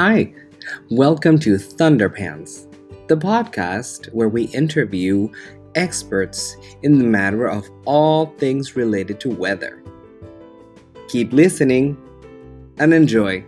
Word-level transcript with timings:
Hi, 0.00 0.32
welcome 0.92 1.40
to 1.40 1.56
Thunderpants, 1.56 2.72
the 3.08 3.16
podcast 3.16 4.06
where 4.14 4.28
we 4.28 4.44
interview 4.44 5.28
experts 5.74 6.56
in 6.84 6.98
the 7.00 7.04
matter 7.04 7.48
of 7.48 7.68
all 7.84 8.26
things 8.36 8.76
related 8.76 9.18
to 9.18 9.28
weather. 9.28 9.82
Keep 11.08 11.32
listening 11.32 12.00
and 12.78 12.94
enjoy. 12.94 13.44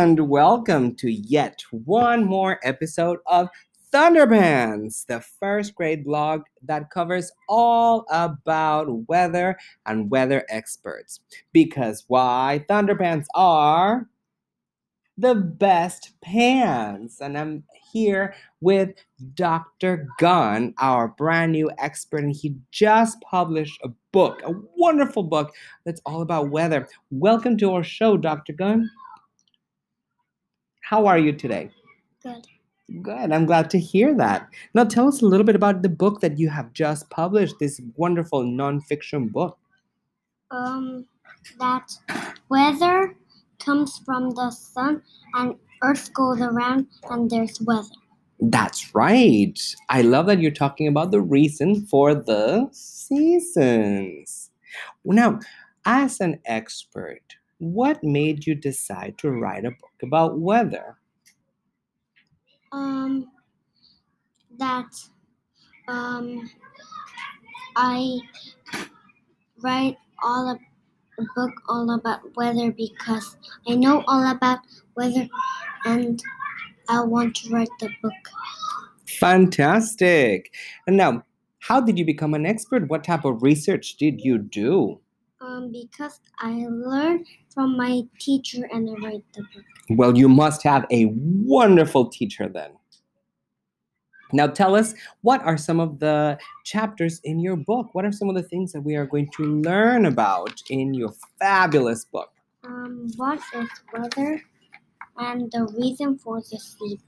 And 0.00 0.30
welcome 0.30 0.94
to 0.94 1.12
yet 1.12 1.60
one 1.72 2.24
more 2.24 2.58
episode 2.62 3.18
of 3.26 3.50
Thunderpants, 3.92 5.04
the 5.04 5.20
first 5.20 5.74
grade 5.74 6.06
blog 6.06 6.44
that 6.62 6.88
covers 6.88 7.30
all 7.50 8.06
about 8.10 9.06
weather 9.10 9.58
and 9.84 10.10
weather 10.10 10.46
experts. 10.48 11.20
Because 11.52 12.04
why? 12.08 12.64
Thunderpants 12.66 13.26
are 13.34 14.08
the 15.18 15.34
best 15.34 16.14
pants. 16.22 17.20
And 17.20 17.36
I'm 17.36 17.64
here 17.92 18.34
with 18.62 18.94
Dr. 19.34 20.08
Gunn, 20.18 20.72
our 20.78 21.08
brand 21.08 21.52
new 21.52 21.70
expert, 21.76 22.24
and 22.24 22.34
he 22.34 22.56
just 22.70 23.20
published 23.20 23.78
a 23.84 23.90
book, 24.12 24.40
a 24.46 24.54
wonderful 24.78 25.24
book 25.24 25.52
that's 25.84 26.00
all 26.06 26.22
about 26.22 26.48
weather. 26.48 26.88
Welcome 27.10 27.58
to 27.58 27.74
our 27.74 27.84
show, 27.84 28.16
Dr. 28.16 28.54
Gunn. 28.54 28.88
How 30.90 31.06
are 31.06 31.20
you 31.20 31.32
today? 31.32 31.70
Good. 32.20 32.48
Good. 33.00 33.30
I'm 33.30 33.46
glad 33.46 33.70
to 33.70 33.78
hear 33.78 34.12
that. 34.16 34.48
Now, 34.74 34.82
tell 34.82 35.06
us 35.06 35.22
a 35.22 35.24
little 35.24 35.46
bit 35.46 35.54
about 35.54 35.82
the 35.82 35.88
book 35.88 36.20
that 36.20 36.36
you 36.36 36.48
have 36.48 36.72
just 36.72 37.08
published, 37.10 37.54
this 37.60 37.80
wonderful 37.94 38.42
nonfiction 38.42 39.30
book. 39.30 39.56
Um, 40.50 41.06
that 41.60 41.92
weather 42.48 43.14
comes 43.60 43.98
from 44.04 44.30
the 44.30 44.50
sun 44.50 45.04
and 45.34 45.54
Earth 45.84 46.12
goes 46.12 46.40
around 46.40 46.88
and 47.08 47.30
there's 47.30 47.60
weather. 47.60 47.94
That's 48.40 48.92
right. 48.92 49.56
I 49.90 50.02
love 50.02 50.26
that 50.26 50.40
you're 50.40 50.50
talking 50.50 50.88
about 50.88 51.12
the 51.12 51.20
reason 51.20 51.86
for 51.86 52.16
the 52.16 52.68
seasons. 52.72 54.50
Now, 55.04 55.38
as 55.84 56.18
an 56.18 56.40
expert, 56.46 57.36
what 57.60 58.02
made 58.02 58.46
you 58.46 58.54
decide 58.54 59.18
to 59.18 59.30
write 59.30 59.64
a 59.64 59.70
book 59.70 60.02
about 60.02 60.40
weather? 60.40 60.96
Um, 62.72 63.30
that 64.58 64.90
um, 65.86 66.50
I 67.76 68.20
write 69.62 69.98
all 70.22 70.50
a 70.50 70.58
book 71.36 71.52
all 71.68 71.94
about 71.94 72.20
weather 72.34 72.72
because 72.72 73.36
I 73.68 73.74
know 73.74 74.04
all 74.06 74.30
about 74.30 74.60
weather 74.96 75.28
and 75.84 76.22
I 76.88 77.02
want 77.02 77.36
to 77.36 77.50
write 77.50 77.68
the 77.78 77.90
book. 78.02 78.12
Fantastic. 79.06 80.54
And 80.86 80.96
now, 80.96 81.24
how 81.58 81.80
did 81.80 81.98
you 81.98 82.06
become 82.06 82.32
an 82.32 82.46
expert? 82.46 82.88
What 82.88 83.04
type 83.04 83.26
of 83.26 83.42
research 83.42 83.96
did 83.96 84.22
you 84.22 84.38
do? 84.38 85.00
Um, 85.40 85.72
because 85.72 86.20
I 86.38 86.66
learned 86.68 87.26
from 87.54 87.76
my 87.76 88.02
teacher 88.18 88.68
and 88.72 88.90
I 88.90 88.92
write 89.06 89.24
the 89.32 89.42
book. 89.42 89.64
Well, 89.88 90.16
you 90.16 90.28
must 90.28 90.62
have 90.64 90.84
a 90.90 91.06
wonderful 91.06 92.08
teacher 92.10 92.48
then. 92.48 92.72
Now, 94.32 94.46
tell 94.46 94.76
us 94.76 94.94
what 95.22 95.42
are 95.42 95.56
some 95.56 95.80
of 95.80 95.98
the 95.98 96.38
chapters 96.64 97.20
in 97.24 97.40
your 97.40 97.56
book? 97.56 97.88
What 97.94 98.04
are 98.04 98.12
some 98.12 98.28
of 98.28 98.34
the 98.34 98.42
things 98.42 98.72
that 98.72 98.82
we 98.82 98.94
are 98.96 99.06
going 99.06 99.30
to 99.36 99.44
learn 99.44 100.06
about 100.06 100.62
in 100.68 100.94
your 100.94 101.12
fabulous 101.38 102.04
book? 102.04 102.30
Um, 102.64 103.08
what 103.16 103.40
is 103.54 103.68
weather 103.92 104.42
and 105.16 105.50
the 105.50 105.64
reason 105.78 106.18
for 106.18 106.40
the 106.40 106.58
season? 106.58 107.00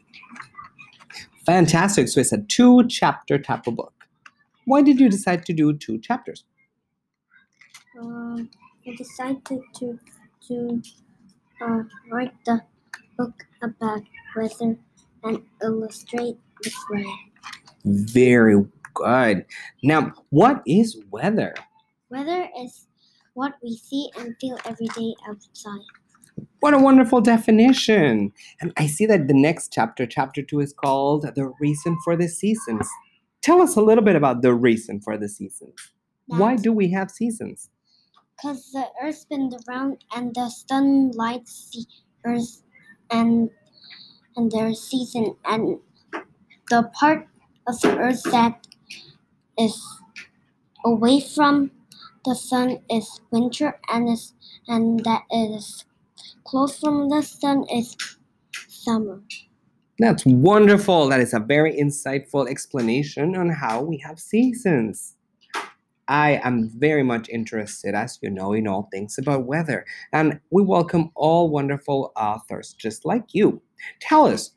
Fantastic. 1.45 2.09
So 2.09 2.21
it's 2.21 2.33
a 2.33 2.39
two 2.39 2.87
chapter 2.89 3.39
type 3.39 3.67
of 3.67 3.77
book. 3.77 3.93
Why 4.65 4.83
did 4.83 5.01
you 5.01 5.09
decide 5.09 5.45
to 5.47 5.53
do 5.53 5.73
two 5.73 5.99
chapters? 5.99 6.45
Um, 8.01 8.49
I 8.87 8.95
decided 8.97 9.61
to 9.77 9.99
to 10.49 10.83
uh, 11.61 11.83
write 12.11 12.33
the 12.45 12.61
book 13.17 13.35
about 13.63 14.03
weather 14.35 14.77
and 15.25 15.43
illustrate 15.63 16.37
with 16.65 16.75
weather. 16.91 17.17
Very 17.85 18.65
good. 18.95 19.45
Now, 19.83 20.13
what 20.31 20.63
is 20.67 20.99
weather? 21.11 21.55
Weather 22.11 22.49
is 22.59 22.87
what 23.35 23.55
we 23.63 23.77
see 23.77 24.11
and 24.19 24.35
feel 24.41 24.59
every 24.65 24.89
day 24.89 25.15
outside. 25.29 25.81
What 26.61 26.75
a 26.75 26.79
wonderful 26.79 27.21
definition. 27.21 28.33
And 28.61 28.73
I 28.77 28.87
see 28.87 29.07
that 29.07 29.29
the 29.29 29.35
next 29.35 29.73
chapter, 29.73 30.07
chapter 30.07 30.43
two, 30.43 30.61
is 30.61 30.73
called 30.73 31.23
The 31.35 31.53
Reason 31.61 31.99
for 32.05 32.17
the 32.17 32.29
Seasons. 32.29 32.89
Tell 33.43 33.61
us 33.61 33.77
a 33.77 33.83
little 33.83 34.05
bit 34.05 34.17
about 34.17 34.43
the 34.43 34.55
reason 34.55 35.01
for 35.01 35.17
the 35.17 35.29
seasons. 35.29 35.75
Why 36.27 36.57
do 36.57 36.73
we 36.73 36.91
have 36.93 37.11
seasons? 37.11 37.69
Because 38.37 38.73
the 38.73 38.87
Earth 39.03 39.19
spins 39.19 39.55
around 39.69 40.05
and 40.15 40.35
the 40.35 40.49
sun 40.49 41.13
lights 41.13 41.71
the 41.73 41.87
Earth 42.25 42.63
and 43.11 43.51
and 44.37 44.51
their 44.51 44.75
season 44.75 45.37
and 45.45 45.79
the 46.71 46.91
part 46.95 47.29
of 47.67 47.81
the 47.81 47.97
Earth 47.99 48.23
that 48.25 48.67
is 49.59 49.81
away 50.85 51.21
from 51.21 51.71
the 52.25 52.35
sun 52.35 52.79
is 52.91 53.21
winter 53.31 53.79
and 53.89 54.09
is 54.09 54.35
and 54.69 55.05
that 55.05 55.23
is 55.31 55.85
close 56.45 56.79
from 56.79 57.09
the 57.09 57.23
sun 57.23 57.65
is 57.71 57.97
summer. 58.69 59.23
That's 59.99 60.25
wonderful. 60.25 61.09
That 61.09 61.21
is 61.21 61.35
a 61.35 61.39
very 61.39 61.77
insightful 61.77 62.49
explanation 62.49 63.37
on 63.37 63.51
how 63.51 63.83
we 63.83 63.99
have 63.99 64.19
seasons. 64.19 65.17
I 66.13 66.41
am 66.45 66.69
very 66.77 67.03
much 67.03 67.31
interested, 67.31 67.95
as 67.95 68.19
you 68.21 68.29
know, 68.29 68.53
in 68.53 68.69
all 68.69 68.91
things 68.93 69.17
about 69.17 69.47
weather, 69.47 69.87
and 70.13 70.39
we 70.51 70.63
welcome 70.63 71.11
all 71.15 71.49
wonderful 71.49 72.13
authors 72.17 72.75
just 72.75 73.07
like 73.07 73.33
you. 73.33 73.63
Tell 73.99 74.27
us, 74.27 74.51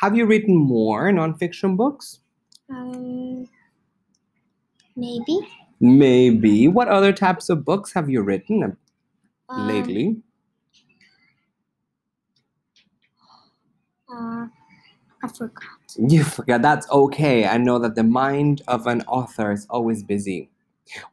have 0.00 0.16
you 0.16 0.26
written 0.26 0.54
more 0.54 1.10
nonfiction 1.10 1.76
books? 1.76 2.20
Um, 2.70 3.48
maybe 4.94 5.40
Maybe. 5.80 6.68
What 6.68 6.86
other 6.86 7.12
types 7.12 7.48
of 7.48 7.64
books 7.64 7.92
have 7.92 8.08
you 8.08 8.22
written 8.22 8.76
um, 9.48 9.68
lately? 9.68 10.16
Uh, 14.08 14.46
I 15.20 15.28
forgot. 15.36 15.64
You 15.98 16.22
forgot. 16.22 16.62
That's 16.62 16.88
okay. 16.90 17.46
I 17.46 17.58
know 17.58 17.80
that 17.80 17.96
the 17.96 18.04
mind 18.04 18.62
of 18.68 18.86
an 18.86 19.02
author 19.02 19.50
is 19.50 19.66
always 19.68 20.04
busy. 20.04 20.48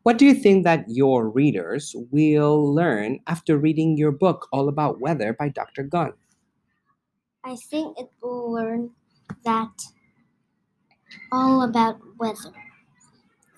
What 0.03 0.17
do 0.17 0.25
you 0.25 0.33
think 0.33 0.63
that 0.63 0.85
your 0.87 1.29
readers 1.29 1.95
will 2.11 2.73
learn 2.73 3.19
after 3.27 3.57
reading 3.57 3.97
your 3.97 4.11
book, 4.11 4.47
All 4.51 4.69
About 4.69 4.99
Weather 4.99 5.33
by 5.33 5.49
Dr. 5.49 5.83
Gunn? 5.83 6.13
I 7.43 7.55
think 7.55 7.97
it 7.99 8.09
will 8.21 8.51
learn 8.51 8.91
that 9.43 9.71
all 11.31 11.63
about 11.63 11.99
weather. 12.17 12.51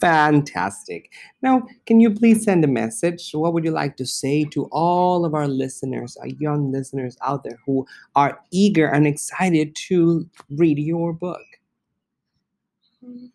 Fantastic. 0.02 1.14
Now, 1.42 1.68
can 1.86 2.00
you 2.00 2.14
please 2.14 2.44
send 2.44 2.64
a 2.64 2.68
message? 2.68 3.32
What 3.32 3.54
would 3.54 3.64
you 3.64 3.72
like 3.72 3.96
to 3.98 4.06
say 4.06 4.44
to 4.46 4.66
all 4.72 5.24
of 5.26 5.34
our 5.34 5.48
listeners, 5.48 6.18
our 6.18 6.28
young 6.28 6.72
listeners 6.72 7.18
out 7.22 7.44
there 7.44 7.60
who 7.66 7.86
are 8.16 8.40
eager 8.52 8.88
and 8.88 9.08
excited 9.08 9.76
to 9.88 10.30
read 10.50 10.80
your 10.80 11.14
book? 11.14 11.42
Mm. 13.04 13.32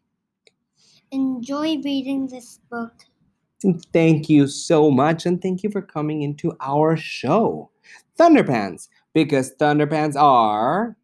Enjoy 1.13 1.81
reading 1.83 2.27
this 2.29 2.61
book. 2.71 2.93
Thank 3.93 4.29
you 4.29 4.47
so 4.47 4.91
much, 4.91 5.27
and 5.27 5.43
thank 5.43 5.63
you 5.63 5.71
for 5.71 5.83
coming 5.83 6.23
into 6.23 6.57
our 6.61 6.97
show, 6.97 7.71
Thunderpants, 8.19 8.89
because 9.13 9.55
Thunderpants 9.57 10.17
are 10.17 10.97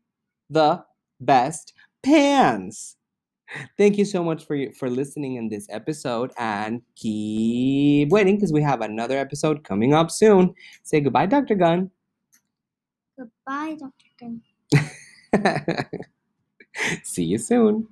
the 0.49 0.83
best 1.21 1.75
pants. 2.03 2.97
Thank 3.77 3.99
you 3.99 4.05
so 4.05 4.25
much 4.25 4.47
for 4.47 4.57
for 4.73 4.89
listening 4.89 5.37
in 5.37 5.49
this 5.49 5.67
episode, 5.71 6.33
and 6.39 6.83
keep 6.95 8.09
waiting 8.11 8.37
because 8.37 8.53
we 8.53 8.63
have 8.63 8.81
another 8.81 9.19
episode 9.19 9.65
coming 9.65 9.93
up 9.93 10.11
soon. 10.11 10.55
Say 10.83 11.01
goodbye, 11.01 11.27
Dr. 11.27 11.57
Gunn. 11.57 11.91
Goodbye, 13.19 13.77
Dr. 13.79 14.07
Gunn. 14.21 14.41
See 17.03 17.25
you 17.25 17.39
soon. 17.39 17.89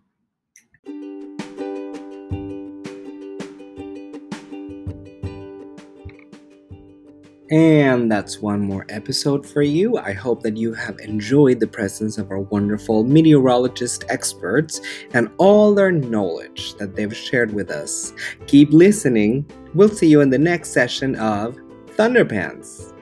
And 7.55 8.11
that's 8.11 8.41
one 8.41 8.63
more 8.63 8.85
episode 8.89 9.47
for 9.47 9.63
you. 9.63 9.97
I 9.97 10.13
hope 10.13 10.43
that 10.43 10.57
you 10.57 10.75
have 10.75 10.99
enjoyed 10.99 11.61
the 11.61 11.69
presence 11.69 12.19
of 12.19 12.33
our 12.33 12.41
wonderful 12.41 13.05
meteorologist 13.05 14.05
experts 14.09 14.81
and 15.13 15.31
all 15.39 15.73
their 15.73 15.93
knowledge 15.93 16.75
that 16.79 16.97
they've 16.97 17.17
shared 17.17 17.55
with 17.55 17.71
us. 17.71 18.13
Keep 18.49 18.73
listening. 18.73 19.49
We'll 19.73 19.89
see 19.89 20.09
you 20.09 20.21
in 20.21 20.31
the 20.31 20.39
next 20.39 20.71
session 20.71 21.15
of 21.15 21.57
Thunderpants. 21.97 22.93